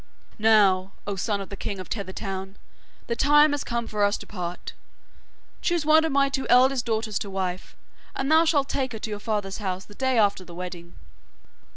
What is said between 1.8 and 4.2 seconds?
Tethertown, the time has come for us